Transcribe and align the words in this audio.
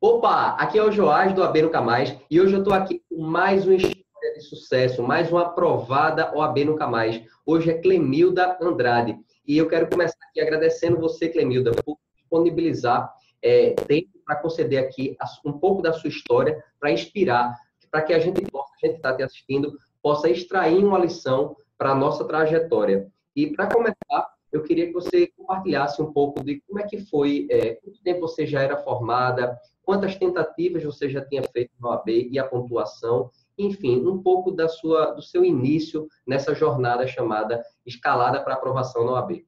Opa, 0.00 0.50
aqui 0.50 0.78
é 0.78 0.84
o 0.84 0.92
Joás 0.92 1.34
do 1.34 1.42
AB 1.42 1.62
Nunca 1.62 1.80
Mais 1.80 2.16
e 2.30 2.40
hoje 2.40 2.52
eu 2.52 2.60
estou 2.60 2.72
aqui 2.72 3.02
com 3.08 3.20
mais 3.20 3.66
uma 3.66 3.74
história 3.74 4.32
de 4.36 4.40
sucesso, 4.42 5.02
mais 5.02 5.28
uma 5.28 5.42
aprovada 5.42 6.32
OAB 6.36 6.66
Nunca 6.66 6.86
Mais. 6.86 7.20
Hoje 7.44 7.72
é 7.72 7.74
Clemilda 7.74 8.56
Andrade 8.62 9.18
e 9.44 9.58
eu 9.58 9.66
quero 9.66 9.90
começar 9.90 10.16
aqui 10.30 10.40
agradecendo 10.40 11.00
você, 11.00 11.28
Clemilda, 11.28 11.72
por 11.84 11.98
disponibilizar 12.14 13.12
é, 13.42 13.70
tempo 13.70 14.20
para 14.24 14.36
conceder 14.36 14.84
aqui 14.84 15.16
um 15.44 15.54
pouco 15.54 15.82
da 15.82 15.92
sua 15.92 16.10
história 16.10 16.62
para 16.78 16.92
inspirar, 16.92 17.56
para 17.90 18.02
que 18.02 18.12
a 18.14 18.20
gente 18.20 18.40
possa, 18.42 18.70
a 18.80 18.86
gente 18.86 18.98
está 18.98 19.12
te 19.16 19.24
assistindo, 19.24 19.76
possa 20.00 20.30
extrair 20.30 20.84
uma 20.84 21.00
lição 21.00 21.56
para 21.76 21.90
a 21.90 21.96
nossa 21.96 22.24
trajetória. 22.24 23.08
E 23.34 23.48
para 23.48 23.66
começar, 23.66 24.28
eu 24.52 24.62
queria 24.62 24.86
que 24.86 24.92
você 24.92 25.26
compartilhasse 25.36 26.00
um 26.00 26.12
pouco 26.12 26.42
de 26.42 26.60
como 26.60 26.78
é 26.78 26.84
que 26.84 26.98
foi, 26.98 27.48
é, 27.50 27.74
quanto 27.74 28.00
tempo 28.02 28.20
você 28.20 28.46
já 28.46 28.62
era 28.62 28.76
formada, 28.76 29.58
quantas 29.88 30.16
tentativas 30.16 30.84
você 30.84 31.08
já 31.08 31.24
tinha 31.24 31.42
feito 31.50 31.70
no 31.80 31.90
AB 31.90 32.28
e 32.30 32.38
a 32.38 32.44
pontuação, 32.44 33.30
enfim, 33.56 34.06
um 34.06 34.22
pouco 34.22 34.50
da 34.50 34.68
sua, 34.68 35.12
do 35.12 35.22
seu 35.22 35.42
início 35.42 36.06
nessa 36.26 36.54
jornada 36.54 37.06
chamada 37.06 37.64
Escalada 37.86 38.38
para 38.42 38.52
Aprovação 38.52 39.02
no 39.06 39.16
AB. 39.16 39.46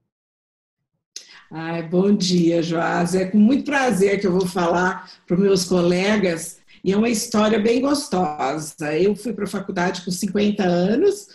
Ai, 1.50 1.82
bom 1.82 2.16
dia, 2.16 2.62
Joás. 2.62 3.14
É 3.14 3.26
com 3.26 3.36
muito 3.36 3.66
prazer 3.66 4.18
que 4.18 4.26
eu 4.26 4.32
vou 4.32 4.46
falar 4.46 5.12
para 5.26 5.34
os 5.34 5.42
meus 5.42 5.64
colegas 5.66 6.62
e 6.82 6.90
é 6.90 6.96
uma 6.96 7.10
história 7.10 7.60
bem 7.60 7.82
gostosa. 7.82 8.96
Eu 8.96 9.14
fui 9.14 9.34
para 9.34 9.44
a 9.44 9.46
faculdade 9.46 10.02
com 10.02 10.10
50 10.10 10.62
anos 10.62 11.26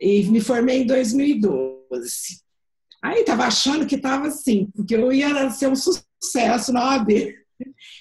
e 0.00 0.22
me 0.30 0.40
formei 0.40 0.80
em 0.80 0.86
2012. 0.86 2.40
Aí 3.02 3.20
estava 3.20 3.44
achando 3.44 3.86
que 3.86 3.96
estava 3.96 4.28
assim, 4.28 4.70
porque 4.74 4.96
eu 4.96 5.12
ia 5.12 5.50
ser 5.50 5.68
um 5.68 5.76
sucesso 5.76 6.72
na 6.72 6.96
OAB. 6.96 7.38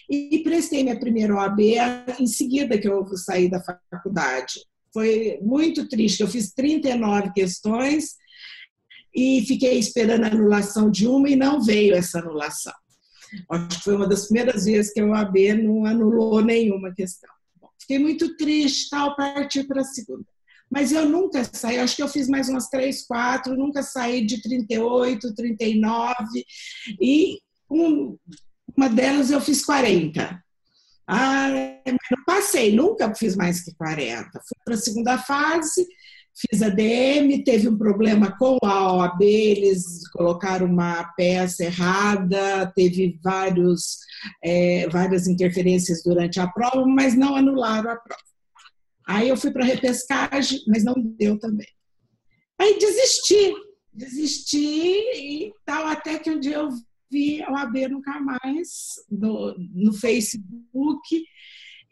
E 0.09 0.41
prestei 0.43 0.83
minha 0.83 0.99
primeira 0.99 1.35
OAB 1.35 1.59
em 2.19 2.27
seguida 2.27 2.77
que 2.77 2.87
eu 2.87 3.05
saí 3.17 3.49
da 3.49 3.61
faculdade. 3.89 4.61
Foi 4.93 5.39
muito 5.41 5.87
triste. 5.87 6.21
Eu 6.21 6.27
fiz 6.27 6.51
39 6.53 7.31
questões 7.33 8.15
e 9.13 9.43
fiquei 9.45 9.77
esperando 9.77 10.23
a 10.23 10.27
anulação 10.27 10.89
de 10.89 11.07
uma 11.07 11.29
e 11.29 11.35
não 11.35 11.61
veio 11.61 11.95
essa 11.95 12.19
anulação. 12.19 12.73
Acho 13.49 13.77
que 13.77 13.83
foi 13.83 13.95
uma 13.95 14.07
das 14.07 14.25
primeiras 14.25 14.65
vezes 14.65 14.91
que 14.91 14.99
a 14.99 15.05
OAB 15.05 15.37
não 15.63 15.85
anulou 15.85 16.41
nenhuma 16.41 16.93
questão. 16.93 17.29
fiquei 17.79 17.99
muito 17.99 18.35
triste, 18.35 18.89
tal, 18.89 19.15
parti 19.15 19.63
para 19.63 19.81
a 19.81 19.85
segunda. 19.85 20.25
Mas 20.69 20.91
eu 20.91 21.09
nunca 21.09 21.43
saí, 21.43 21.79
acho 21.79 21.95
que 21.95 22.03
eu 22.03 22.07
fiz 22.07 22.27
mais 22.27 22.47
umas 22.47 22.67
três, 22.67 23.05
quatro, 23.05 23.57
nunca 23.57 23.81
saí 23.81 24.23
de 24.23 24.41
38, 24.41 25.33
39, 25.33 26.15
e 27.01 27.39
um, 27.69 28.17
uma 28.75 28.89
delas 28.89 29.31
eu 29.31 29.41
fiz 29.41 29.63
40. 29.63 30.43
Ah, 31.07 31.49
mas 31.85 31.97
não 32.11 32.23
passei, 32.25 32.75
nunca 32.75 33.13
fiz 33.15 33.35
mais 33.35 33.63
que 33.63 33.73
40. 33.75 34.29
Fui 34.31 34.57
para 34.63 34.75
a 34.75 34.77
segunda 34.77 35.17
fase, 35.17 35.87
fiz 36.35 36.61
a 36.61 36.69
DM, 36.69 37.43
teve 37.43 37.67
um 37.67 37.77
problema 37.77 38.37
com 38.37 38.57
a 38.63 38.93
OAB, 38.93 39.21
eles 39.23 40.07
colocaram 40.09 40.67
uma 40.67 41.03
peça 41.15 41.65
errada, 41.65 42.71
teve 42.75 43.19
vários, 43.23 43.97
é, 44.43 44.87
várias 44.89 45.27
interferências 45.27 46.03
durante 46.03 46.39
a 46.39 46.47
prova, 46.47 46.85
mas 46.85 47.15
não 47.15 47.35
anularam 47.35 47.89
a 47.89 47.95
prova. 47.95 48.21
Aí 49.07 49.29
eu 49.29 49.37
fui 49.37 49.49
para 49.49 49.65
repescagem, 49.65 50.61
mas 50.67 50.83
não 50.83 50.93
deu 50.95 51.39
também. 51.39 51.67
Aí 52.59 52.77
desisti, 52.77 53.53
desisti 53.91 54.99
e 55.15 55.53
tal, 55.65 55.87
até 55.87 56.19
que 56.19 56.29
um 56.29 56.39
dia 56.39 56.57
eu 56.57 56.69
vi 57.11 57.41
a 57.41 57.51
OAB 57.51 57.89
nunca 57.89 58.19
mais 58.19 58.95
no, 59.09 59.55
no 59.57 59.93
Facebook 59.93 61.23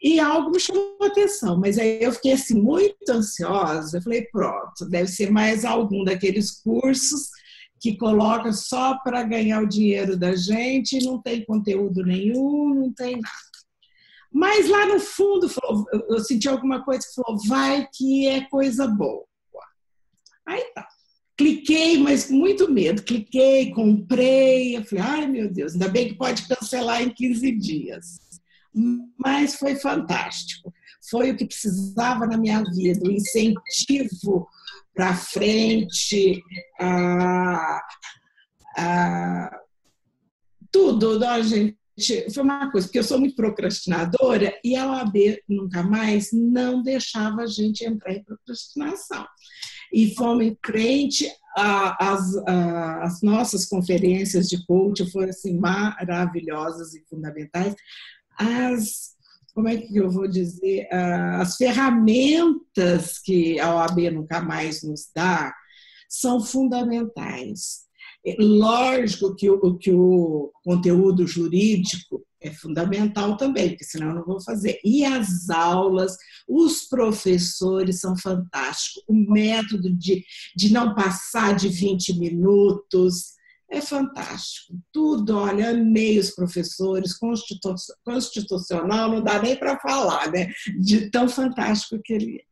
e 0.00 0.20
algo 0.20 0.50
me 0.50 0.60
chamou 0.60 0.96
a 1.02 1.06
atenção, 1.06 1.58
mas 1.58 1.76
aí 1.76 2.00
eu 2.00 2.12
fiquei 2.12 2.32
assim 2.32 2.60
muito 2.60 3.10
ansiosa. 3.10 3.98
Eu 3.98 4.02
falei, 4.02 4.22
pronto, 4.30 4.88
deve 4.88 5.08
ser 5.08 5.30
mais 5.30 5.64
algum 5.64 6.04
daqueles 6.04 6.60
cursos 6.62 7.30
que 7.80 7.96
coloca 7.96 8.52
só 8.52 8.98
para 8.98 9.22
ganhar 9.22 9.62
o 9.62 9.68
dinheiro 9.68 10.16
da 10.16 10.34
gente, 10.34 11.04
não 11.04 11.20
tem 11.20 11.44
conteúdo 11.44 12.04
nenhum, 12.04 12.74
não 12.74 12.92
tem 12.92 13.20
nada. 13.20 13.48
Mas 14.30 14.68
lá 14.68 14.86
no 14.86 15.00
fundo 15.00 15.48
eu 16.08 16.20
senti 16.20 16.48
alguma 16.48 16.84
coisa 16.84 17.06
que 17.06 17.14
falou, 17.14 17.40
vai 17.46 17.88
que 17.92 18.26
é 18.26 18.42
coisa 18.48 18.86
boa. 18.86 19.26
Aí 20.46 20.62
tá. 20.74 20.86
Cliquei, 21.38 21.98
mas 21.98 22.24
com 22.24 22.34
muito 22.34 22.68
medo. 22.68 23.00
Cliquei, 23.00 23.70
comprei. 23.70 24.76
Eu 24.76 24.84
falei, 24.84 25.04
ai 25.04 25.26
meu 25.28 25.48
Deus, 25.48 25.72
ainda 25.72 25.88
bem 25.88 26.08
que 26.08 26.16
pode 26.16 26.48
cancelar 26.48 27.00
em 27.00 27.10
15 27.10 27.52
dias. 27.52 28.18
Mas 29.16 29.54
foi 29.54 29.76
fantástico. 29.76 30.74
Foi 31.08 31.30
o 31.30 31.36
que 31.36 31.46
precisava 31.46 32.26
na 32.26 32.36
minha 32.36 32.60
vida, 32.64 33.08
o 33.08 33.12
incentivo 33.12 34.48
para 34.92 35.14
frente, 35.14 36.42
a, 36.80 37.80
a, 38.76 39.60
tudo, 40.72 41.24
a 41.24 41.40
gente 41.40 41.78
foi 42.34 42.42
uma 42.42 42.68
coisa, 42.70 42.88
porque 42.88 42.98
eu 42.98 43.04
sou 43.04 43.18
muito 43.18 43.36
procrastinadora 43.36 44.58
e 44.64 44.74
a 44.74 44.90
OAB 44.90 45.38
nunca 45.48 45.84
mais 45.84 46.30
não 46.32 46.82
deixava 46.82 47.42
a 47.42 47.46
gente 47.46 47.84
entrar 47.84 48.12
em 48.12 48.24
procrastinação 48.24 49.24
e 49.92 50.14
fomos 50.14 50.44
em 50.44 50.56
frente. 50.64 51.30
As, 51.56 52.36
as 52.46 53.20
nossas 53.20 53.64
conferências 53.64 54.48
de 54.48 54.64
coaching 54.64 55.10
foram 55.10 55.30
assim, 55.30 55.58
maravilhosas 55.58 56.94
e 56.94 57.04
fundamentais. 57.10 57.74
As, 58.38 59.16
como 59.52 59.66
é 59.68 59.76
que 59.76 59.96
eu 59.96 60.08
vou 60.08 60.28
dizer, 60.28 60.86
as 60.92 61.56
ferramentas 61.56 63.18
que 63.18 63.58
a 63.58 63.74
OAB 63.74 64.10
nunca 64.12 64.40
mais 64.40 64.84
nos 64.84 65.10
dá 65.12 65.52
são 66.08 66.40
fundamentais. 66.40 67.88
Lógico 68.38 69.34
que 69.34 69.50
o, 69.50 69.76
que 69.76 69.90
o 69.90 70.52
conteúdo 70.64 71.26
jurídico 71.26 72.24
é 72.40 72.52
fundamental 72.52 73.36
também, 73.36 73.70
porque 73.70 73.84
senão 73.84 74.08
eu 74.08 74.14
não 74.16 74.24
vou 74.24 74.40
fazer. 74.40 74.78
E 74.84 75.04
as 75.04 75.50
aulas, 75.50 76.16
os 76.48 76.84
professores 76.88 78.00
são 78.00 78.16
fantásticos. 78.16 79.02
O 79.08 79.14
método 79.14 79.92
de, 79.92 80.24
de 80.56 80.72
não 80.72 80.94
passar 80.94 81.56
de 81.56 81.68
20 81.68 82.18
minutos 82.18 83.32
é 83.70 83.80
fantástico. 83.80 84.78
Tudo, 84.92 85.36
olha, 85.36 85.70
amei 85.70 86.18
os 86.18 86.30
professores, 86.30 87.18
constitucional, 88.04 89.10
não 89.10 89.22
dá 89.22 89.42
nem 89.42 89.56
para 89.56 89.78
falar, 89.78 90.30
né? 90.30 90.50
De 90.80 91.10
tão 91.10 91.28
fantástico 91.28 92.00
que 92.02 92.12
ele 92.12 92.36
é. 92.36 92.48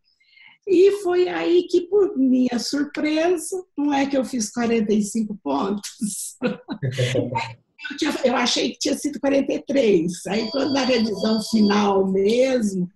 E 0.68 0.90
foi 1.02 1.28
aí 1.28 1.64
que, 1.70 1.82
por 1.82 2.18
minha 2.18 2.58
surpresa, 2.58 3.64
não 3.78 3.94
é 3.94 4.04
que 4.04 4.16
eu 4.16 4.24
fiz 4.24 4.50
45 4.50 5.38
pontos. 5.42 6.36
eu, 7.90 7.96
tinha, 7.96 8.14
eu 8.24 8.36
achei 8.36 8.70
que 8.70 8.78
tinha 8.78 8.96
sido 8.96 9.20
43. 9.20 10.26
Aí, 10.28 10.50
quando 10.50 10.72
na 10.72 10.84
revisão 10.84 11.40
final 11.42 12.06
mesmo, 12.06 12.90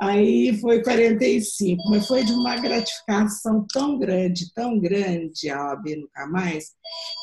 aí 0.00 0.58
foi 0.60 0.82
45. 0.82 1.82
Mas 1.90 2.06
foi 2.06 2.24
de 2.24 2.32
uma 2.32 2.56
gratificação 2.56 3.66
tão 3.72 3.98
grande, 3.98 4.52
tão 4.54 4.78
grande 4.78 5.50
a 5.50 5.70
OAB 5.70 5.96
Nunca 5.96 6.26
Mais, 6.26 6.70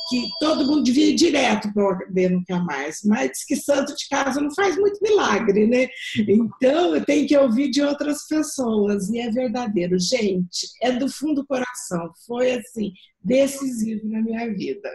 que 0.09 0.27
todo 0.39 0.65
mundo 0.65 0.83
devia 0.83 1.07
ir 1.07 1.15
direto 1.15 1.73
para 1.73 1.83
a 1.83 1.87
OAB 1.87 2.29
Nunca 2.29 2.59
Mais. 2.59 2.99
Mas 3.03 3.31
diz 3.31 3.45
que 3.45 3.55
santo 3.55 3.95
de 3.95 4.07
casa 4.07 4.39
não 4.39 4.53
faz 4.53 4.77
muito 4.77 4.99
milagre, 5.01 5.67
né? 5.67 5.87
Então, 6.27 7.03
tenho 7.03 7.27
que 7.27 7.37
ouvir 7.37 7.71
de 7.71 7.81
outras 7.81 8.27
pessoas. 8.27 9.09
E 9.09 9.19
é 9.19 9.29
verdadeiro. 9.31 9.99
Gente, 9.99 10.67
é 10.81 10.91
do 10.91 11.09
fundo 11.09 11.41
do 11.41 11.47
coração. 11.47 12.11
Foi, 12.25 12.51
assim, 12.51 12.91
decisivo 13.23 14.07
na 14.07 14.21
minha 14.21 14.53
vida. 14.53 14.89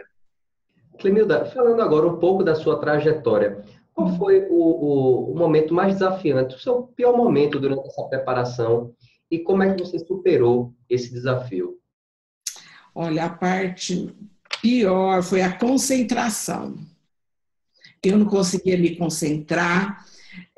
Clemilda, 0.99 1.45
falando 1.47 1.81
agora 1.81 2.07
um 2.07 2.19
pouco 2.19 2.45
da 2.45 2.55
sua 2.55 2.79
trajetória, 2.79 3.65
qual 3.93 4.17
foi 4.17 4.47
o, 4.49 4.55
o, 4.55 5.33
o, 5.33 5.37
momento 5.37 5.75
mais 5.75 5.95
desafiante, 5.95 6.56
o 6.56 6.59
seu 6.59 6.83
pior 6.97 7.17
momento 7.17 7.61
durante 7.61 7.87
essa 7.87 8.03
preparação 8.05 8.94
e 9.31 9.39
como 9.39 9.62
é 9.62 9.75
que 9.75 9.83
você 9.83 9.99
superou 9.99 10.75
esse 10.89 11.12
desafio? 11.12 11.79
Olha, 12.94 13.25
a 13.25 13.31
parte 13.31 14.15
pior 14.61 15.23
foi 15.23 15.43
a 15.43 15.56
concentração. 15.56 16.77
Eu 18.03 18.19
não 18.19 18.27
conseguia 18.27 18.77
me 18.77 18.97
concentrar 18.97 20.05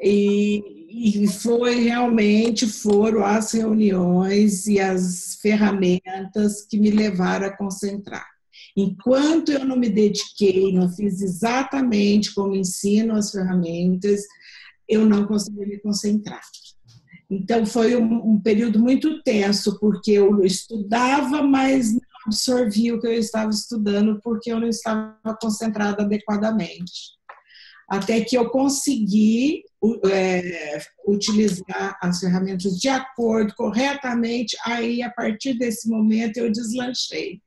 e, 0.01 1.23
e 1.23 1.29
foi 1.29 1.77
realmente 1.83 2.67
foram 2.67 3.25
as 3.25 3.53
reuniões 3.53 4.67
e 4.67 4.81
as 4.81 5.39
ferramentas 5.43 6.63
que 6.63 6.79
me 6.79 6.91
levaram 6.91 7.47
a 7.47 7.57
concentrar. 7.57 8.34
Enquanto 8.77 9.53
eu 9.53 9.65
não 9.65 9.77
me 9.77 9.89
dediquei, 9.89 10.73
não 10.73 10.89
fiz 10.89 11.21
exatamente 11.21 12.35
como 12.35 12.57
ensino 12.57 13.15
as 13.15 13.31
ferramentas, 13.31 14.23
eu 14.89 15.07
não 15.07 15.27
consegui 15.27 15.65
me 15.65 15.79
concentrar. 15.79 16.43
Então 17.31 17.65
foi 17.65 17.97
um, 17.97 18.33
um 18.33 18.41
período 18.41 18.79
muito 18.79 19.23
tenso, 19.23 19.79
porque 19.79 20.13
eu 20.13 20.45
estudava, 20.45 21.43
mas 21.43 21.93
não 21.93 22.01
absorvia 22.27 22.95
o 22.95 23.01
que 23.01 23.07
eu 23.07 23.13
estava 23.13 23.51
estudando, 23.51 24.21
porque 24.23 24.51
eu 24.51 24.61
não 24.61 24.69
estava 24.69 25.17
concentrada 25.41 26.03
adequadamente. 26.03 27.15
Até 27.89 28.23
que 28.23 28.37
eu 28.37 28.49
consegui 28.49 29.63
é, 30.11 30.79
utilizar 31.07 31.99
as 32.03 32.19
ferramentas 32.19 32.79
de 32.79 32.89
acordo, 32.89 33.55
corretamente, 33.55 34.57
aí 34.65 35.03
a 35.03 35.11
partir 35.11 35.55
desse 35.55 35.89
momento 35.89 36.39
eu 36.39 36.51
deslanchei. 36.51 37.41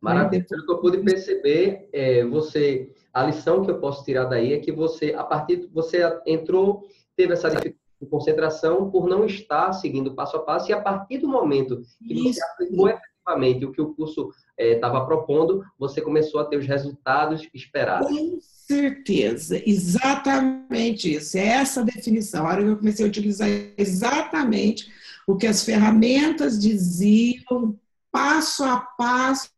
Maravilha. 0.00 0.44
Pelo 0.48 0.64
que 0.64 0.72
eu 0.72 0.78
pude 0.78 0.98
perceber, 0.98 1.88
é, 1.92 2.24
você, 2.24 2.92
a 3.12 3.24
lição 3.24 3.64
que 3.64 3.70
eu 3.70 3.78
posso 3.78 4.04
tirar 4.04 4.24
daí 4.24 4.52
é 4.52 4.58
que 4.58 4.72
você, 4.72 5.14
a 5.14 5.24
partir, 5.24 5.68
você 5.72 6.02
entrou, 6.26 6.82
teve 7.16 7.32
essa 7.32 7.48
dificuldade 7.48 7.86
de 8.00 8.06
concentração 8.08 8.90
por 8.90 9.08
não 9.08 9.24
estar 9.24 9.72
seguindo 9.72 10.14
passo 10.14 10.36
a 10.36 10.40
passo 10.40 10.70
e 10.70 10.74
a 10.74 10.80
partir 10.80 11.18
do 11.18 11.28
momento 11.28 11.82
que 12.06 12.14
Isso. 12.14 12.34
você 12.34 12.44
aplicou 12.44 12.88
efetivamente 12.88 13.64
o 13.64 13.72
que 13.72 13.80
o 13.80 13.94
curso 13.94 14.30
estava 14.58 14.98
é, 14.98 15.04
propondo, 15.04 15.64
você 15.78 16.00
começou 16.00 16.40
a 16.40 16.44
ter 16.44 16.56
os 16.56 16.66
resultados 16.66 17.48
esperados. 17.52 18.08
Com 18.08 18.38
certeza, 18.40 19.60
exatamente 19.66 21.14
isso. 21.14 21.36
É 21.36 21.46
essa 21.46 21.84
definição. 21.84 22.46
A 22.46 22.50
hora 22.50 22.62
que 22.62 22.68
eu 22.68 22.76
comecei 22.76 23.04
a 23.04 23.08
utilizar 23.08 23.48
exatamente 23.76 24.90
o 25.26 25.36
que 25.36 25.46
as 25.46 25.64
ferramentas 25.64 26.58
diziam, 26.58 27.78
passo 28.10 28.64
a 28.64 28.78
passo, 28.78 29.50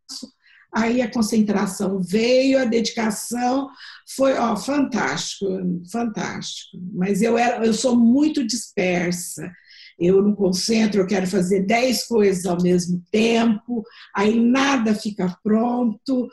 aí 0.73 1.03
a 1.03 1.11
concentração 1.11 2.01
veio, 2.01 2.61
a 2.61 2.65
dedicação 2.65 3.69
foi 4.17 4.35
ó, 4.35 4.57
fantástico, 4.57 5.47
fantástico. 5.91 6.79
Mas 6.93 7.23
eu 7.23 7.37
era, 7.37 7.65
eu 7.65 7.75
sou 7.75 7.97
muito 7.97 8.47
dispersa 8.47 9.51
eu 9.99 10.23
não 10.23 10.35
concentro, 10.35 11.01
eu 11.01 11.07
quero 11.07 11.27
fazer 11.27 11.67
dez 11.67 12.07
coisas 12.07 12.47
ao 12.47 12.63
mesmo 12.63 13.03
tempo, 13.11 13.83
aí 14.15 14.39
nada 14.39 14.95
fica 14.95 15.37
pronto, 15.43 16.29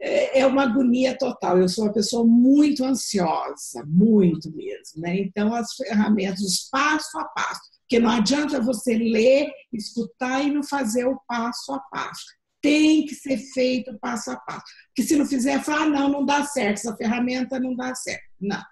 é, 0.00 0.40
é 0.40 0.46
uma 0.46 0.64
agonia 0.64 1.16
total. 1.16 1.58
Eu 1.58 1.68
sou 1.68 1.84
uma 1.84 1.92
pessoa 1.92 2.24
muito 2.24 2.84
ansiosa, 2.84 3.82
muito 3.86 4.54
mesmo. 4.54 5.00
Né? 5.00 5.20
Então, 5.20 5.54
as 5.54 5.72
ferramentas, 5.72 6.40
os 6.40 6.68
passo 6.70 7.18
a 7.18 7.24
passo, 7.24 7.60
porque 7.80 7.98
não 7.98 8.10
adianta 8.10 8.60
você 8.60 8.98
ler, 8.98 9.50
escutar 9.72 10.44
e 10.44 10.52
não 10.52 10.62
fazer 10.62 11.06
o 11.06 11.18
passo 11.26 11.72
a 11.72 11.78
passo. 11.90 12.26
Tem 12.60 13.06
que 13.06 13.14
ser 13.14 13.38
feito 13.38 13.96
passo 14.00 14.30
a 14.30 14.36
passo. 14.36 14.64
Porque 14.88 15.02
se 15.02 15.16
não 15.16 15.26
fizer, 15.26 15.62
fala, 15.62 15.82
ah, 15.82 15.88
não, 15.88 16.08
não 16.08 16.26
dá 16.26 16.44
certo, 16.44 16.78
essa 16.78 16.96
ferramenta 16.96 17.60
não 17.60 17.74
dá 17.74 17.94
certo. 17.94 18.24
Não. 18.40 18.62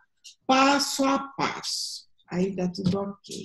Passo 0.47 1.05
a 1.05 1.19
passo. 1.37 2.07
Aí 2.29 2.55
dá 2.55 2.69
tudo 2.69 2.99
ok. 2.99 3.37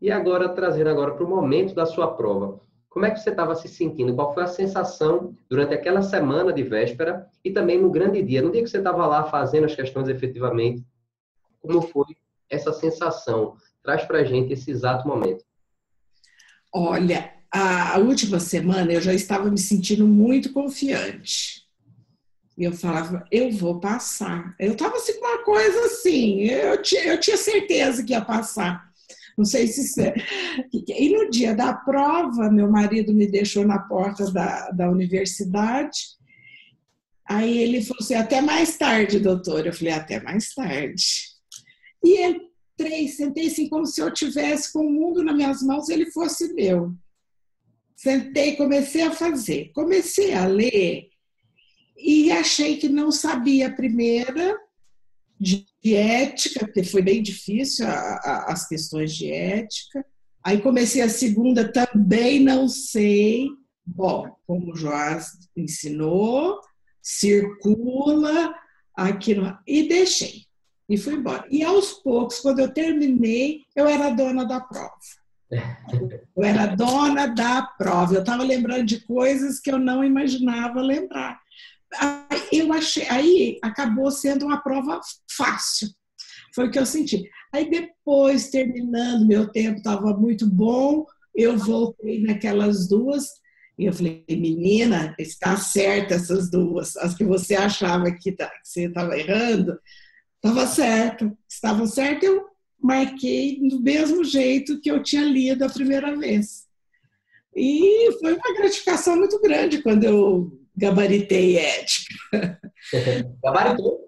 E 0.00 0.10
agora, 0.10 0.50
trazendo 0.50 0.90
agora 0.90 1.14
para 1.14 1.24
o 1.24 1.28
momento 1.28 1.74
da 1.74 1.86
sua 1.86 2.14
prova, 2.14 2.60
como 2.96 3.04
é 3.04 3.10
que 3.10 3.20
você 3.20 3.30
estava 3.30 3.54
se 3.54 3.68
sentindo? 3.68 4.14
Qual 4.14 4.32
foi 4.32 4.42
a 4.42 4.46
sensação 4.46 5.36
durante 5.50 5.74
aquela 5.74 6.00
semana 6.00 6.52
de 6.52 6.62
véspera 6.62 7.28
e 7.44 7.50
também 7.50 7.80
no 7.80 7.90
grande 7.90 8.22
dia? 8.22 8.40
No 8.40 8.50
dia 8.50 8.62
que 8.62 8.68
você 8.70 8.78
estava 8.78 9.06
lá 9.06 9.24
fazendo 9.24 9.64
as 9.64 9.74
questões 9.74 10.08
efetivamente, 10.08 10.82
como 11.60 11.82
foi 11.82 12.16
essa 12.48 12.72
sensação? 12.72 13.56
Traz 13.82 14.04
para 14.04 14.20
a 14.20 14.24
gente 14.24 14.52
esse 14.52 14.70
exato 14.70 15.06
momento. 15.06 15.44
Olha, 16.72 17.35
a 17.56 17.98
última 17.98 18.40
semana 18.40 18.92
eu 18.92 19.00
já 19.00 19.14
estava 19.14 19.50
me 19.50 19.58
sentindo 19.58 20.06
muito 20.06 20.52
confiante. 20.52 21.64
E 22.58 22.64
eu 22.64 22.72
falava, 22.72 23.26
eu 23.30 23.50
vou 23.52 23.80
passar. 23.80 24.54
Eu 24.58 24.72
estava 24.72 24.96
assim 24.96 25.18
com 25.20 25.26
uma 25.26 25.44
coisa 25.44 25.86
assim, 25.86 26.40
eu 26.42 26.80
tinha, 26.80 27.04
eu 27.04 27.20
tinha 27.20 27.36
certeza 27.36 28.02
que 28.02 28.12
ia 28.12 28.20
passar. 28.20 28.86
Não 29.36 29.44
sei 29.44 29.66
se 29.66 30.00
é. 30.02 30.14
E 30.72 31.10
no 31.10 31.30
dia 31.30 31.54
da 31.54 31.74
prova, 31.74 32.50
meu 32.50 32.70
marido 32.70 33.12
me 33.12 33.26
deixou 33.26 33.66
na 33.66 33.78
porta 33.78 34.30
da, 34.30 34.70
da 34.70 34.90
universidade. 34.90 36.16
Aí 37.28 37.58
ele 37.58 37.82
falou 37.82 37.98
assim: 38.00 38.14
até 38.14 38.40
mais 38.40 38.78
tarde, 38.78 39.18
doutor. 39.18 39.66
Eu 39.66 39.74
falei: 39.74 39.92
até 39.92 40.22
mais 40.22 40.54
tarde. 40.54 41.04
E 42.02 42.22
entrei, 42.22 43.08
sentei 43.08 43.48
assim, 43.48 43.68
como 43.68 43.84
se 43.84 44.00
eu 44.00 44.10
tivesse 44.10 44.72
com 44.72 44.86
o 44.86 44.90
mundo 44.90 45.22
nas 45.22 45.36
minhas 45.36 45.62
mãos, 45.62 45.90
ele 45.90 46.10
fosse 46.12 46.54
meu. 46.54 46.94
Sentei, 47.96 48.56
comecei 48.56 49.02
a 49.02 49.10
fazer. 49.10 49.72
Comecei 49.72 50.34
a 50.34 50.46
ler 50.46 51.08
e 51.96 52.30
achei 52.30 52.76
que 52.76 52.88
não 52.88 53.10
sabia 53.10 53.68
a 53.68 53.72
primeira, 53.72 54.56
de, 55.40 55.66
ética, 55.94 56.60
porque 56.60 56.82
foi 56.82 57.00
bem 57.00 57.22
difícil 57.22 57.86
a, 57.86 57.90
a, 57.90 58.52
as 58.52 58.68
questões 58.68 59.14
de 59.14 59.30
ética. 59.30 60.04
Aí 60.42 60.60
comecei 60.60 61.00
a 61.00 61.08
segunda, 61.08 61.70
também 61.72 62.40
não 62.40 62.68
sei. 62.68 63.48
Bom, 63.84 64.28
como 64.46 64.72
o 64.72 64.76
Joás 64.76 65.30
ensinou, 65.56 66.60
circula 67.00 68.54
aqui 68.94 69.34
no... 69.34 69.56
e 69.66 69.88
deixei. 69.88 70.44
E 70.88 70.96
fui 70.96 71.14
embora. 71.14 71.46
E 71.50 71.62
aos 71.62 71.92
poucos, 71.92 72.40
quando 72.40 72.60
eu 72.60 72.72
terminei, 72.72 73.62
eu 73.74 73.86
era 73.86 74.10
dona 74.10 74.44
da 74.44 74.60
prova. 74.60 74.92
Eu 76.36 76.42
era 76.42 76.66
dona 76.66 77.26
da 77.26 77.62
prova. 77.62 78.14
Eu 78.14 78.20
estava 78.20 78.42
lembrando 78.42 78.84
de 78.84 79.00
coisas 79.00 79.60
que 79.60 79.70
eu 79.70 79.78
não 79.78 80.04
imaginava 80.04 80.80
lembrar 80.80 81.38
eu 82.52 82.72
achei, 82.72 83.06
aí 83.08 83.58
acabou 83.62 84.10
sendo 84.10 84.46
uma 84.46 84.60
prova 84.60 85.00
fácil. 85.30 85.88
Foi 86.54 86.66
o 86.68 86.70
que 86.70 86.78
eu 86.78 86.86
senti. 86.86 87.28
Aí 87.52 87.68
depois, 87.68 88.50
terminando, 88.50 89.26
meu 89.26 89.48
tempo 89.48 89.78
estava 89.78 90.14
muito 90.16 90.48
bom, 90.48 91.04
eu 91.34 91.56
voltei 91.56 92.22
naquelas 92.22 92.88
duas 92.88 93.26
e 93.78 93.84
eu 93.84 93.92
falei, 93.92 94.24
menina, 94.30 95.14
está 95.18 95.56
certa 95.56 96.14
essas 96.14 96.50
duas. 96.50 96.96
As 96.96 97.14
que 97.14 97.24
você 97.24 97.54
achava 97.54 98.10
que, 98.10 98.32
tá, 98.32 98.48
que 98.48 98.68
você 98.68 98.86
estava 98.86 99.18
errando, 99.18 99.78
estava 100.36 100.66
certo. 100.66 101.36
Estavam 101.48 101.86
certas, 101.86 102.24
eu 102.24 102.46
marquei 102.80 103.60
do 103.68 103.80
mesmo 103.80 104.24
jeito 104.24 104.80
que 104.80 104.90
eu 104.90 105.02
tinha 105.02 105.24
lido 105.24 105.64
a 105.64 105.68
primeira 105.68 106.16
vez. 106.16 106.66
E 107.54 108.12
foi 108.20 108.34
uma 108.34 108.54
gratificação 108.54 109.16
muito 109.16 109.40
grande 109.40 109.82
quando 109.82 110.04
eu 110.04 110.60
gabaritei 110.76 111.58
ética. 111.58 112.60
Gabaritou? 113.42 114.00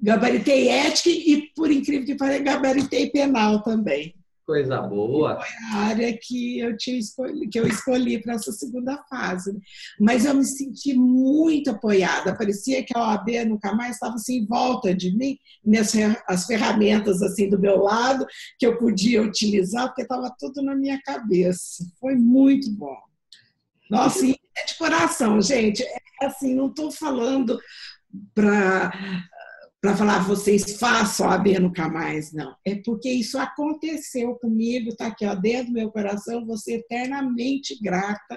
Gabaritei 0.00 0.68
ética 0.68 1.08
e, 1.08 1.50
por 1.54 1.70
incrível 1.70 2.04
que 2.04 2.14
pareça, 2.14 2.42
gabaritei 2.42 3.10
penal 3.10 3.62
também. 3.62 4.14
Coisa 4.46 4.80
boa. 4.80 5.40
Foi 5.40 5.48
a 5.72 5.76
área 5.86 6.16
que 6.16 6.60
eu, 6.60 6.76
tinha 6.76 6.96
escolhi, 6.96 7.48
que 7.48 7.58
eu 7.58 7.66
escolhi 7.66 8.22
para 8.22 8.34
essa 8.34 8.52
segunda 8.52 8.96
fase. 9.10 9.58
Mas 9.98 10.24
eu 10.24 10.34
me 10.34 10.44
senti 10.44 10.94
muito 10.94 11.70
apoiada. 11.70 12.36
Parecia 12.36 12.84
que 12.84 12.96
a 12.96 13.08
OAB 13.08 13.28
nunca 13.48 13.74
mais 13.74 13.94
estava 13.94 14.14
assim 14.14 14.38
em 14.38 14.46
volta 14.46 14.94
de 14.94 15.10
mim, 15.16 15.36
minhas, 15.64 15.92
as 16.28 16.46
ferramentas 16.46 17.20
assim 17.22 17.50
do 17.50 17.58
meu 17.58 17.78
lado, 17.78 18.24
que 18.56 18.64
eu 18.64 18.78
podia 18.78 19.20
utilizar, 19.20 19.88
porque 19.88 20.02
estava 20.02 20.32
tudo 20.38 20.62
na 20.62 20.76
minha 20.76 21.00
cabeça. 21.02 21.84
Foi 21.98 22.14
muito 22.14 22.70
bom. 22.70 22.96
Nossa, 23.90 24.24
e 24.24 24.36
é 24.56 24.64
de 24.64 24.78
coração, 24.78 25.42
gente. 25.42 25.82
É 25.82 26.26
assim, 26.26 26.54
não 26.54 26.68
estou 26.68 26.92
falando 26.92 27.58
para 28.32 28.92
para 29.86 29.96
falar 29.96 30.26
vocês 30.26 30.78
façam 30.78 31.30
a 31.30 31.38
nunca 31.38 31.88
mais, 31.88 32.32
não. 32.32 32.56
É 32.64 32.74
porque 32.74 33.08
isso 33.08 33.38
aconteceu 33.38 34.34
comigo, 34.34 34.88
está 34.88 35.06
aqui 35.06 35.24
ó, 35.24 35.32
dentro 35.32 35.66
do 35.66 35.74
meu 35.74 35.92
coração, 35.92 36.44
vou 36.44 36.56
ser 36.56 36.78
eternamente 36.78 37.80
grata 37.80 38.36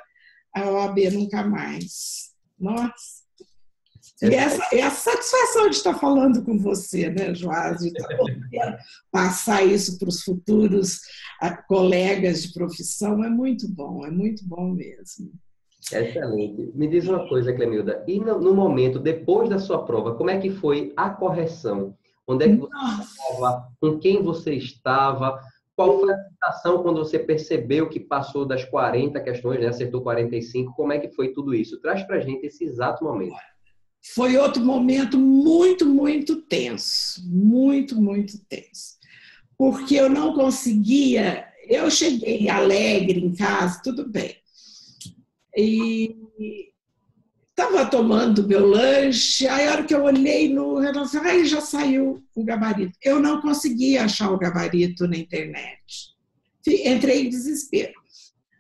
ao 0.53 0.79
AB 0.79 1.09
nunca 1.09 1.43
mais. 1.43 2.29
Nossa. 2.59 3.23
E 4.21 4.35
essa, 4.35 4.63
essa 4.71 5.11
satisfação 5.11 5.69
de 5.69 5.77
estar 5.77 5.95
falando 5.95 6.43
com 6.43 6.55
você, 6.59 7.09
né, 7.09 7.33
Joás, 7.33 7.79
de 7.79 7.91
passar 9.11 9.63
isso 9.63 9.97
para 9.97 10.09
os 10.09 10.21
futuros 10.21 10.99
ah, 11.41 11.57
colegas 11.63 12.43
de 12.43 12.53
profissão 12.53 13.23
é 13.23 13.29
muito 13.29 13.67
bom, 13.67 14.05
é 14.05 14.11
muito 14.11 14.47
bom 14.47 14.71
mesmo. 14.71 15.31
Excelente. 15.91 16.71
Me 16.75 16.87
diz 16.87 17.07
uma 17.07 17.27
coisa, 17.27 17.53
Clemilda. 17.53 18.03
E 18.07 18.19
no, 18.19 18.39
no, 18.39 18.53
momento, 18.53 18.99
depois 18.99 19.49
da 19.49 19.57
sua 19.57 19.85
prova, 19.85 20.13
como 20.15 20.29
é 20.29 20.37
que 20.37 20.49
foi 20.49 20.93
a 20.95 21.09
correção? 21.09 21.95
Onde 22.27 22.45
é 22.45 22.49
que 22.49 22.55
você 22.57 22.73
Nossa. 22.73 23.03
estava? 23.03 23.67
Com 23.81 23.97
quem 23.97 24.21
você 24.21 24.53
estava? 24.53 25.39
Qual 25.75 25.99
foi 26.01 26.13
a 26.13 26.17
sensação 26.17 26.83
quando 26.83 26.97
você 26.97 27.17
percebeu 27.17 27.89
que 27.89 27.99
passou 27.99 28.45
das 28.45 28.65
40 28.65 29.19
questões, 29.21 29.61
né? 29.61 29.67
acertou 29.67 30.01
45? 30.01 30.73
Como 30.75 30.91
é 30.91 30.99
que 30.99 31.09
foi 31.09 31.29
tudo 31.29 31.55
isso? 31.55 31.79
Traz 31.79 32.03
para 32.03 32.19
gente 32.19 32.45
esse 32.45 32.65
exato 32.65 33.03
momento. 33.03 33.35
Foi 34.13 34.37
outro 34.37 34.63
momento 34.63 35.17
muito, 35.17 35.85
muito 35.85 36.41
tenso. 36.43 37.21
Muito, 37.25 37.99
muito 37.99 38.37
tenso. 38.47 38.99
Porque 39.57 39.95
eu 39.95 40.09
não 40.09 40.33
conseguia... 40.33 41.47
Eu 41.67 41.89
cheguei 41.89 42.49
alegre 42.49 43.19
em 43.19 43.35
casa, 43.35 43.79
tudo 43.83 44.07
bem 44.07 44.38
e 45.55 46.15
estava 47.49 47.85
tomando 47.85 48.47
meu 48.47 48.65
lanche, 48.65 49.47
aí 49.47 49.67
a 49.67 49.71
hora 49.73 49.83
que 49.83 49.93
eu 49.93 50.03
olhei 50.03 50.53
no 50.53 50.79
relógio, 50.79 51.21
aí 51.21 51.45
já 51.45 51.59
saiu 51.59 52.23
o 52.33 52.43
gabarito. 52.43 52.97
Eu 53.03 53.19
não 53.19 53.41
conseguia 53.41 54.05
achar 54.05 54.31
o 54.31 54.37
gabarito 54.37 55.07
na 55.07 55.17
internet. 55.17 56.15
Entrei 56.65 57.25
em 57.25 57.29
desespero. 57.29 57.93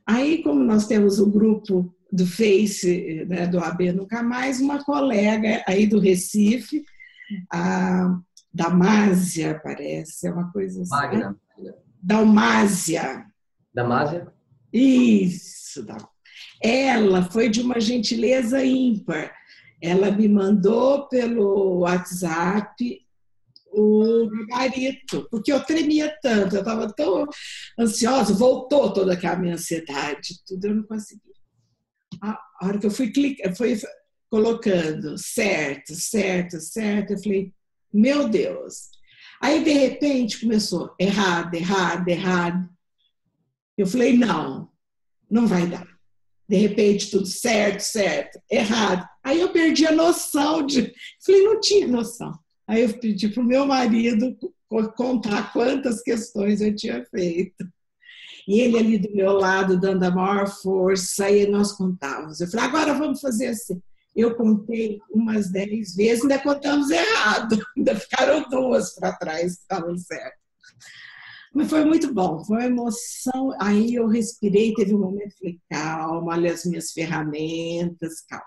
Aí, 0.05 0.41
como 0.43 0.63
nós 0.63 0.87
temos 0.87 1.19
o 1.19 1.29
grupo 1.29 1.93
do 2.11 2.25
Face, 2.25 3.25
né, 3.27 3.45
do 3.45 3.59
AB 3.59 3.91
Nunca 3.93 4.23
Mais, 4.23 4.59
uma 4.59 4.83
colega 4.83 5.63
aí 5.67 5.85
do 5.85 5.99
Recife, 5.99 6.83
a 7.53 8.19
Damásia, 8.51 9.59
parece, 9.63 10.27
é 10.27 10.31
uma 10.31 10.51
coisa 10.51 10.81
assim. 10.81 10.89
Magna. 10.89 11.37
Né? 11.57 11.73
Dalmásia. 12.01 13.25
Damásia? 13.73 14.27
Isso, 14.73 15.85
ela 16.61 17.23
foi 17.23 17.49
de 17.49 17.61
uma 17.61 17.79
gentileza 17.79 18.63
ímpar. 18.63 19.33
Ela 19.81 20.11
me 20.11 20.27
mandou 20.27 21.07
pelo 21.07 21.79
WhatsApp 21.79 23.05
o 23.71 24.29
gabarito, 24.29 25.27
porque 25.29 25.51
eu 25.51 25.63
tremia 25.63 26.13
tanto, 26.21 26.55
eu 26.55 26.59
estava 26.59 26.91
tão 26.91 27.25
ansiosa, 27.79 28.33
voltou 28.33 28.91
toda 28.91 29.13
aquela 29.13 29.37
minha 29.37 29.53
ansiedade, 29.53 30.41
tudo 30.45 30.65
eu 30.65 30.75
não 30.75 30.83
consegui. 30.83 31.21
A 32.21 32.37
hora 32.63 32.79
que 32.79 32.87
eu 32.87 32.91
fui 32.91 33.11
clicar, 33.11 33.55
fui 33.55 33.79
colocando 34.29 35.17
certo, 35.17 35.93
certo, 35.95 36.59
certo, 36.59 37.13
eu 37.13 37.19
falei, 37.19 37.53
meu 37.93 38.27
Deus. 38.27 38.89
Aí, 39.41 39.63
de 39.63 39.71
repente, 39.71 40.41
começou 40.41 40.93
errado, 40.99 41.53
errado, 41.53 42.07
errado. 42.07 42.69
Eu 43.77 43.87
falei, 43.87 44.17
não, 44.17 44.69
não 45.29 45.47
vai 45.47 45.65
dar. 45.65 45.87
De 46.49 46.57
repente, 46.57 47.11
tudo 47.11 47.27
certo, 47.27 47.81
certo, 47.81 48.41
errado. 48.49 49.07
Aí 49.23 49.39
eu 49.39 49.49
perdi 49.49 49.85
a 49.85 49.91
noção 49.91 50.65
de. 50.65 50.91
Falei, 51.23 51.43
não 51.43 51.59
tinha 51.59 51.87
noção. 51.87 52.33
Aí 52.67 52.81
eu 52.81 52.93
pedi 52.99 53.29
para 53.29 53.43
o 53.43 53.45
meu 53.45 53.67
marido 53.67 54.35
contar 54.95 55.53
quantas 55.53 56.01
questões 56.01 56.59
eu 56.59 56.75
tinha 56.75 57.05
feito. 57.05 57.63
E 58.47 58.61
ele 58.61 58.79
ali 58.79 58.97
do 58.97 59.15
meu 59.15 59.33
lado, 59.33 59.79
dando 59.79 60.03
a 60.03 60.09
maior 60.09 60.47
força, 60.47 61.25
aí 61.25 61.47
nós 61.47 61.73
contávamos. 61.73 62.41
Eu 62.41 62.47
falei, 62.47 62.65
agora 62.65 62.93
vamos 62.95 63.21
fazer 63.21 63.47
assim. 63.47 63.79
Eu 64.15 64.35
contei 64.35 64.99
umas 65.11 65.51
dez 65.51 65.95
vezes, 65.95 66.23
ainda 66.23 66.39
contamos 66.39 66.89
errado. 66.89 67.59
Ainda 67.77 67.95
ficaram 67.95 68.49
duas 68.49 68.95
para 68.95 69.13
trás 69.13 69.55
que 69.55 69.61
estavam. 69.61 69.95
Mas 71.53 71.69
foi 71.69 71.83
muito 71.83 72.13
bom, 72.13 72.43
foi 72.45 72.57
uma 72.57 72.65
emoção. 72.65 73.51
Aí 73.59 73.95
eu 73.95 74.07
respirei, 74.07 74.73
teve 74.73 74.93
um 74.93 74.99
momento, 74.99 75.37
falei, 75.37 75.59
calma, 75.69 76.33
olha 76.33 76.53
as 76.53 76.65
minhas 76.65 76.91
ferramentas, 76.91 78.21
calma 78.21 78.45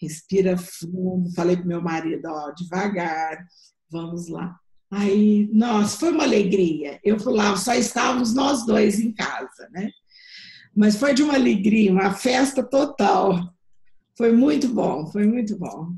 respira 0.00 0.56
fundo. 0.56 1.30
Falei 1.34 1.56
para 1.56 1.66
meu 1.66 1.82
marido, 1.82 2.26
ó, 2.26 2.50
devagar, 2.52 3.46
vamos 3.90 4.28
lá. 4.28 4.56
Aí, 4.90 5.48
nossa, 5.52 5.98
foi 5.98 6.10
uma 6.10 6.24
alegria. 6.24 6.98
Eu 7.04 7.18
fui 7.20 7.34
lá, 7.34 7.54
só 7.56 7.74
estávamos 7.74 8.34
nós 8.34 8.66
dois 8.66 8.98
em 8.98 9.12
casa, 9.12 9.68
né? 9.70 9.90
Mas 10.74 10.96
foi 10.96 11.14
de 11.14 11.22
uma 11.22 11.34
alegria, 11.34 11.92
uma 11.92 12.14
festa 12.14 12.62
total. 12.62 13.54
Foi 14.16 14.32
muito 14.32 14.68
bom, 14.68 15.06
foi 15.06 15.26
muito 15.26 15.56
bom. 15.58 15.92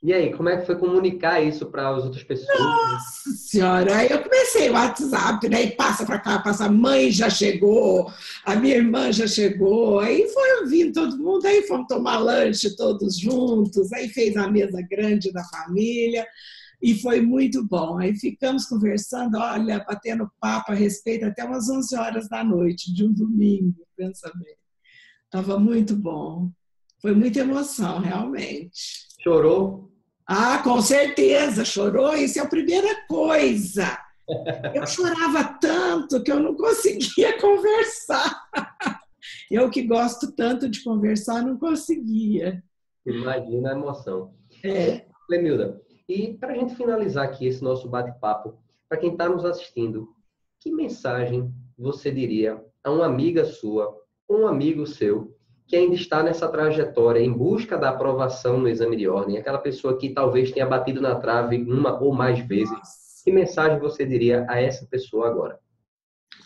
E 0.00 0.12
aí, 0.12 0.32
como 0.32 0.48
é 0.48 0.56
que 0.56 0.66
foi 0.66 0.76
comunicar 0.76 1.40
isso 1.40 1.66
para 1.66 1.88
as 1.88 2.04
outras 2.04 2.22
pessoas? 2.22 2.56
Nossa 2.56 3.30
senhora, 3.36 4.06
eu 4.06 4.22
comecei 4.22 4.70
o 4.70 4.74
WhatsApp, 4.74 5.48
né? 5.48 5.64
E 5.64 5.70
passa 5.72 6.06
para 6.06 6.20
cá, 6.20 6.38
passa, 6.38 6.70
mãe 6.70 7.10
já 7.10 7.28
chegou, 7.28 8.08
a 8.44 8.54
minha 8.54 8.76
irmã 8.76 9.10
já 9.10 9.26
chegou, 9.26 9.98
aí 9.98 10.28
foi 10.28 10.66
vindo 10.68 10.92
todo 10.92 11.18
mundo, 11.18 11.44
aí 11.44 11.62
fomos 11.62 11.88
tomar 11.88 12.18
lanche 12.18 12.76
todos 12.76 13.18
juntos, 13.18 13.92
aí 13.92 14.08
fez 14.08 14.36
a 14.36 14.48
mesa 14.48 14.80
grande 14.88 15.32
da 15.32 15.42
família 15.44 16.24
e 16.80 16.94
foi 16.94 17.20
muito 17.20 17.66
bom. 17.66 17.98
Aí 17.98 18.14
ficamos 18.14 18.66
conversando, 18.66 19.36
olha, 19.36 19.84
batendo 19.84 20.30
papo 20.40 20.70
a 20.70 20.76
respeito 20.76 21.24
até 21.24 21.42
umas 21.42 21.68
11 21.68 21.96
horas 21.96 22.28
da 22.28 22.44
noite 22.44 22.94
de 22.94 23.04
um 23.04 23.12
domingo, 23.12 23.84
pensa 23.96 24.30
bem. 24.36 24.54
Estava 25.24 25.58
muito 25.58 25.96
bom. 25.96 26.50
Foi 27.02 27.12
muita 27.14 27.40
emoção, 27.40 27.98
realmente. 27.98 29.07
Chorou? 29.28 29.90
Ah, 30.26 30.62
com 30.64 30.80
certeza, 30.80 31.62
chorou. 31.62 32.14
Isso 32.14 32.38
é 32.38 32.42
a 32.42 32.48
primeira 32.48 33.06
coisa. 33.06 33.98
Eu 34.74 34.86
chorava 34.86 35.58
tanto 35.60 36.22
que 36.22 36.32
eu 36.32 36.40
não 36.40 36.54
conseguia 36.54 37.36
conversar. 37.38 38.48
Eu 39.50 39.68
que 39.68 39.82
gosto 39.82 40.32
tanto 40.32 40.66
de 40.66 40.82
conversar, 40.82 41.42
não 41.42 41.58
conseguia. 41.58 42.64
Imagina 43.04 43.68
a 43.68 43.76
emoção. 43.76 44.32
É. 44.64 45.04
Lemilda, 45.28 45.78
e 46.08 46.32
para 46.32 46.54
a 46.54 46.56
gente 46.56 46.74
finalizar 46.74 47.26
aqui 47.26 47.46
esse 47.46 47.62
nosso 47.62 47.86
bate-papo, 47.86 48.56
para 48.88 48.96
quem 48.96 49.12
está 49.12 49.28
nos 49.28 49.44
assistindo, 49.44 50.08
que 50.58 50.72
mensagem 50.72 51.52
você 51.76 52.10
diria 52.10 52.64
a 52.82 52.90
uma 52.90 53.04
amiga 53.04 53.44
sua, 53.44 53.94
um 54.26 54.46
amigo 54.46 54.86
seu, 54.86 55.37
que 55.68 55.76
ainda 55.76 55.94
está 55.94 56.22
nessa 56.22 56.48
trajetória 56.48 57.20
em 57.20 57.30
busca 57.30 57.76
da 57.76 57.90
aprovação 57.90 58.58
no 58.58 58.68
exame 58.68 58.96
de 58.96 59.06
ordem, 59.06 59.36
aquela 59.36 59.58
pessoa 59.58 59.98
que 59.98 60.08
talvez 60.08 60.50
tenha 60.50 60.66
batido 60.66 60.98
na 60.98 61.14
trave 61.16 61.58
uma 61.58 62.02
ou 62.02 62.10
mais 62.10 62.38
vezes, 62.40 63.22
que 63.22 63.30
mensagem 63.30 63.78
você 63.78 64.06
diria 64.06 64.46
a 64.48 64.58
essa 64.58 64.86
pessoa 64.86 65.28
agora? 65.28 65.60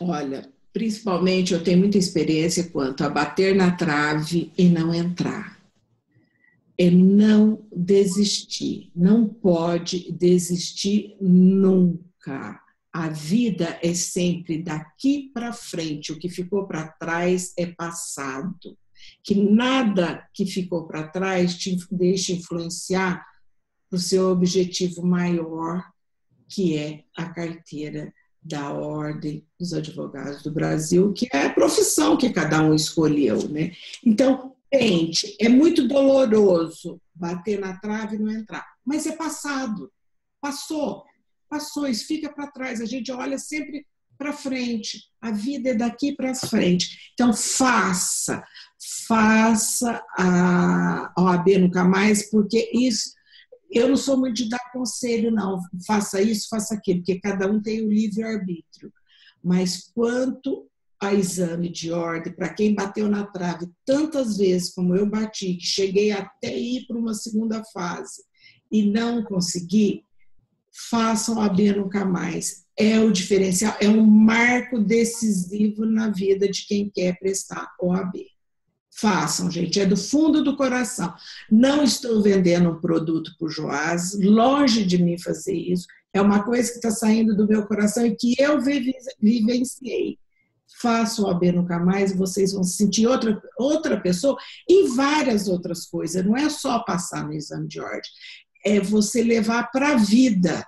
Olha, 0.01 0.51
principalmente 0.73 1.53
eu 1.53 1.63
tenho 1.63 1.79
muita 1.79 1.97
experiência 1.97 2.69
quanto 2.69 3.05
a 3.05 3.09
bater 3.09 3.55
na 3.55 3.71
trave 3.71 4.51
e 4.57 4.67
não 4.67 4.93
entrar. 4.93 5.57
É 6.77 6.91
não 6.91 7.65
desistir, 7.73 8.91
não 8.93 9.25
pode 9.25 10.11
desistir 10.11 11.15
nunca. 11.21 12.59
A 12.91 13.07
vida 13.07 13.79
é 13.81 13.93
sempre 13.93 14.61
daqui 14.61 15.31
para 15.33 15.53
frente, 15.53 16.11
o 16.11 16.19
que 16.19 16.27
ficou 16.27 16.67
para 16.67 16.87
trás 16.87 17.53
é 17.57 17.67
passado 17.67 18.77
que 19.23 19.35
nada 19.35 20.27
que 20.33 20.45
ficou 20.45 20.85
para 20.85 21.07
trás 21.07 21.55
te 21.55 21.77
deixe 21.91 22.33
influenciar 22.33 23.25
o 23.91 23.97
seu 23.97 24.29
objetivo 24.29 25.05
maior, 25.05 25.83
que 26.49 26.77
é 26.77 27.03
a 27.15 27.25
carteira 27.29 28.13
da 28.41 28.73
Ordem 28.73 29.47
dos 29.59 29.73
Advogados 29.73 30.43
do 30.43 30.51
Brasil, 30.51 31.13
que 31.13 31.27
é 31.31 31.45
a 31.45 31.53
profissão 31.53 32.17
que 32.17 32.31
cada 32.31 32.61
um 32.61 32.73
escolheu, 32.73 33.47
né? 33.47 33.71
Então, 34.05 34.55
tente, 34.69 35.35
é 35.39 35.47
muito 35.47 35.87
doloroso 35.87 36.99
bater 37.13 37.59
na 37.59 37.77
trave 37.77 38.15
e 38.15 38.19
não 38.19 38.31
entrar, 38.31 38.65
mas 38.83 39.05
é 39.05 39.15
passado, 39.15 39.91
passou, 40.41 41.05
passou, 41.47 41.87
isso 41.87 42.07
fica 42.07 42.33
para 42.33 42.47
trás. 42.47 42.81
A 42.81 42.85
gente 42.85 43.11
olha 43.11 43.37
sempre 43.37 43.85
para 44.17 44.33
frente. 44.33 45.03
A 45.21 45.31
vida 45.31 45.69
é 45.69 45.73
daqui 45.73 46.13
para 46.13 46.33
frente. 46.33 47.11
Então, 47.13 47.33
faça, 47.33 48.43
faça 49.07 50.03
a 50.17 51.13
OAB 51.17 51.57
nunca 51.59 51.83
mais, 51.83 52.29
porque 52.29 52.69
isso. 52.73 53.13
Eu 53.71 53.87
não 53.87 53.97
sou 53.97 54.17
muito 54.17 54.35
de 54.35 54.49
dar 54.49 54.71
conselho, 54.71 55.31
não. 55.31 55.59
Faça 55.85 56.21
isso, 56.21 56.47
faça 56.47 56.75
aquilo, 56.75 56.99
porque 56.99 57.19
cada 57.19 57.49
um 57.49 57.61
tem 57.61 57.81
o 57.81 57.91
livre-arbítrio. 57.91 58.93
Mas 59.43 59.91
quanto 59.93 60.69
a 61.01 61.13
exame 61.13 61.69
de 61.69 61.91
ordem, 61.91 62.31
para 62.31 62.53
quem 62.53 62.75
bateu 62.75 63.09
na 63.09 63.25
trave 63.25 63.67
tantas 63.85 64.37
vezes 64.37 64.73
como 64.73 64.95
eu 64.95 65.09
bati, 65.09 65.55
que 65.55 65.65
cheguei 65.65 66.11
até 66.11 66.55
ir 66.55 66.85
para 66.85 66.97
uma 66.97 67.13
segunda 67.13 67.63
fase 67.73 68.23
e 68.71 68.85
não 68.89 69.23
consegui, 69.23 70.05
façam 70.89 71.41
a 71.41 71.49
B 71.49 71.73
nunca 71.73 72.05
mais 72.05 72.63
é 72.77 72.99
o 72.99 73.11
diferencial, 73.11 73.75
é 73.79 73.87
um 73.87 74.05
marco 74.05 74.79
decisivo 74.79 75.85
na 75.85 76.09
vida 76.09 76.49
de 76.49 76.65
quem 76.65 76.89
quer 76.89 77.17
prestar 77.19 77.69
OAB. 77.79 78.13
Façam, 78.95 79.49
gente, 79.49 79.79
é 79.79 79.85
do 79.85 79.97
fundo 79.97 80.43
do 80.43 80.55
coração. 80.55 81.13
Não 81.51 81.83
estou 81.83 82.21
vendendo 82.21 82.69
um 82.69 82.79
produto 82.79 83.35
para 83.37 83.47
o 83.47 83.49
Joás, 83.49 84.13
longe 84.19 84.85
de 84.85 85.01
mim 85.01 85.17
fazer 85.17 85.55
isso. 85.55 85.87
É 86.13 86.21
uma 86.21 86.43
coisa 86.43 86.69
que 86.69 86.77
está 86.77 86.91
saindo 86.91 87.35
do 87.35 87.47
meu 87.47 87.65
coração 87.65 88.05
e 88.05 88.15
que 88.15 88.35
eu 88.37 88.61
vivenciei. 88.61 90.19
Façam 90.79 91.25
OAB 91.25 91.51
nunca 91.53 91.79
mais 91.79 92.15
vocês 92.15 92.53
vão 92.53 92.63
se 92.63 92.77
sentir 92.77 93.07
outra, 93.07 93.41
outra 93.57 93.99
pessoa 93.99 94.37
e 94.69 94.87
várias 94.89 95.47
outras 95.47 95.85
coisas. 95.85 96.23
Não 96.23 96.37
é 96.37 96.49
só 96.49 96.79
passar 96.79 97.25
no 97.25 97.33
exame 97.33 97.67
de 97.67 97.79
ordem, 97.79 98.11
é 98.65 98.79
você 98.79 99.23
levar 99.23 99.71
para 99.71 99.93
a 99.93 99.97
vida 99.97 100.65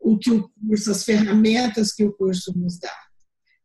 o 0.00 0.18
que 0.18 0.30
o 0.30 0.48
curso, 0.48 0.90
as 0.90 1.04
ferramentas 1.04 1.92
que 1.92 2.04
o 2.04 2.12
curso 2.12 2.52
nos 2.58 2.78
dá. 2.78 2.94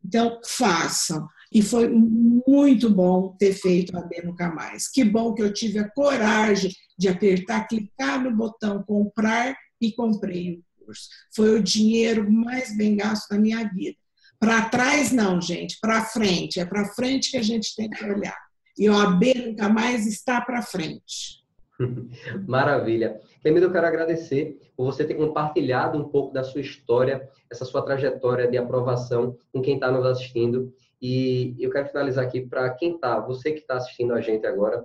Então, 0.06 0.40
façam. 0.46 1.28
E 1.52 1.62
foi 1.62 1.88
muito 1.90 2.90
bom 2.90 3.36
ter 3.38 3.54
feito 3.54 3.98
a 3.98 4.02
B 4.02 4.22
Nunca 4.24 4.50
Mais. 4.50 4.88
Que 4.88 5.04
bom 5.04 5.34
que 5.34 5.42
eu 5.42 5.52
tive 5.52 5.80
a 5.80 5.90
coragem 5.90 6.72
de 6.98 7.08
apertar, 7.08 7.68
clicar 7.68 8.24
no 8.24 8.36
botão 8.36 8.84
comprar 8.84 9.56
e 9.80 9.92
comprei 9.92 10.56
o 10.56 10.86
curso. 10.86 11.08
Foi 11.36 11.58
o 11.58 11.64
dinheiro 11.64 12.32
mais 12.32 12.76
bem 12.76 12.96
gasto 12.96 13.30
da 13.30 13.40
minha 13.40 13.64
vida. 13.70 13.98
Para 14.40 14.70
trás, 14.70 15.12
não, 15.12 15.42
gente, 15.42 15.80
para 15.80 16.04
frente. 16.04 16.60
É 16.60 16.66
para 16.66 16.86
frente 16.94 17.32
que 17.32 17.38
a 17.38 17.44
gente 17.44 17.76
tem 17.76 17.90
que 17.90 18.04
olhar. 18.04 18.38
E 18.78 18.88
a 18.88 19.08
B 19.08 19.34
Nunca 19.34 19.70
Mais 19.70 20.06
está 20.06 20.40
para 20.42 20.62
frente. 20.62 21.44
Maravilha. 22.48 23.20
Clemida, 23.42 23.66
eu 23.66 23.72
quero 23.72 23.88
agradecer 23.88 24.60
por 24.76 24.86
você 24.86 25.06
ter 25.06 25.16
compartilhado 25.16 25.98
um 25.98 26.10
pouco 26.10 26.34
da 26.34 26.44
sua 26.44 26.62
história, 26.62 27.28
essa 27.52 27.66
sua 27.66 27.82
trajetória 27.82 28.48
de 28.48 28.58
aprovação 28.58 29.38
com 29.52 29.62
quem 29.62 29.76
está 29.76 29.92
nos 29.92 30.06
assistindo. 30.06 30.74
E 31.02 31.56
eu 31.60 31.70
quero 31.70 31.88
finalizar 31.88 32.26
aqui 32.26 32.42
para 32.42 32.70
quem 32.72 32.96
está, 32.96 33.20
você 33.20 33.52
que 33.52 33.60
está 33.60 33.78
assistindo 33.78 34.14
a 34.14 34.22
gente 34.22 34.46
agora, 34.48 34.84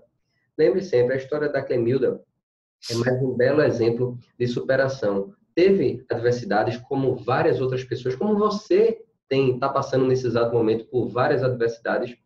lembre 0.58 0.82
sempre, 0.82 1.14
a 1.14 1.16
história 1.16 1.48
da 1.48 1.62
Clemilda 1.62 2.20
é 2.90 2.94
mais 2.94 3.22
um 3.22 3.34
belo 3.34 3.62
exemplo 3.62 4.18
de 4.38 4.46
superação. 4.46 5.32
teve 5.54 6.04
adversidades 6.10 6.76
como 6.78 7.14
várias 7.14 7.60
outras 7.60 7.84
pessoas, 7.84 8.16
como 8.16 8.36
você 8.36 9.02
tem 9.28 9.54
está 9.54 9.68
passando 9.68 10.06
nesse 10.06 10.26
exato 10.26 10.54
momento 10.54 10.86
por 10.86 11.08
várias 11.08 11.42
adversidades. 11.42 12.16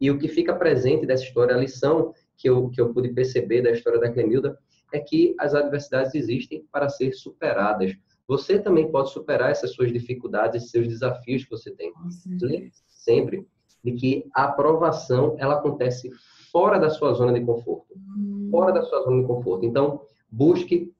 E 0.00 0.10
o 0.10 0.18
que 0.18 0.28
fica 0.28 0.54
presente 0.54 1.06
dessa 1.06 1.24
história, 1.24 1.54
a 1.54 1.58
lição 1.58 2.14
que 2.36 2.48
eu, 2.48 2.68
que 2.70 2.80
eu 2.80 2.92
pude 2.92 3.10
perceber 3.10 3.62
da 3.62 3.70
história 3.70 4.00
da 4.00 4.10
Clemilda, 4.10 4.58
é 4.92 4.98
que 4.98 5.34
as 5.38 5.54
adversidades 5.54 6.14
existem 6.14 6.64
para 6.72 6.88
ser 6.88 7.12
superadas. 7.12 7.96
Você 8.26 8.58
também 8.58 8.90
pode 8.90 9.10
superar 9.10 9.50
essas 9.50 9.72
suas 9.72 9.92
dificuldades, 9.92 10.70
seus 10.70 10.88
desafios 10.88 11.44
que 11.44 11.50
você 11.50 11.70
tem. 11.70 11.92
Lembre 12.40 12.72
sempre 13.08 13.46
de 13.82 13.92
que 13.92 14.28
a 14.34 14.44
aprovação 14.44 15.34
ela 15.38 15.54
acontece 15.54 16.10
fora 16.52 16.78
da 16.78 16.90
sua 16.90 17.14
zona 17.14 17.32
de 17.32 17.44
conforto. 17.44 17.94
Hum. 17.96 18.48
Fora 18.50 18.70
da 18.70 18.82
sua 18.82 19.02
zona 19.02 19.22
de 19.22 19.26
conforto. 19.26 19.64
Então, 19.64 20.02
busque 20.30 20.92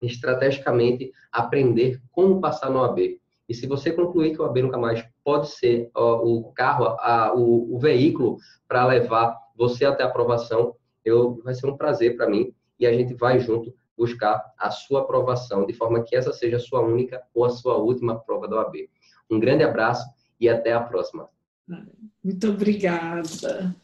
estrategicamente 0.00 1.10
aprender 1.32 2.00
como 2.12 2.40
passar 2.40 2.70
no 2.70 2.84
AB. 2.84 3.20
E 3.48 3.54
se 3.54 3.66
você 3.66 3.92
concluir 3.92 4.32
que 4.32 4.40
o 4.40 4.44
AB 4.44 4.62
nunca 4.62 4.78
mais 4.78 5.04
pode 5.24 5.48
ser 5.48 5.90
ó, 5.94 6.22
o 6.22 6.52
carro, 6.52 6.96
a, 7.00 7.34
o, 7.34 7.74
o 7.74 7.78
veículo 7.80 8.36
para 8.68 8.86
levar 8.86 9.36
você 9.56 9.84
até 9.84 10.04
a 10.04 10.06
aprovação, 10.06 10.76
eu, 11.04 11.40
vai 11.42 11.54
ser 11.54 11.66
um 11.66 11.76
prazer 11.76 12.16
para 12.16 12.30
mim 12.30 12.54
e 12.78 12.86
a 12.86 12.92
gente 12.92 13.12
vai 13.14 13.40
junto 13.40 13.74
buscar 13.98 14.42
a 14.56 14.70
sua 14.70 15.00
aprovação, 15.00 15.66
de 15.66 15.74
forma 15.74 16.02
que 16.02 16.16
essa 16.16 16.32
seja 16.32 16.56
a 16.56 16.60
sua 16.60 16.80
única 16.80 17.20
ou 17.34 17.44
a 17.44 17.50
sua 17.50 17.76
última 17.76 18.18
prova 18.20 18.46
do 18.46 18.58
AB. 18.58 18.88
Um 19.30 19.38
grande 19.38 19.64
abraço 19.64 20.06
e 20.40 20.48
até 20.48 20.72
a 20.72 20.80
próxima. 20.80 21.28
Muito 22.22 22.48
obrigada. 22.48 23.74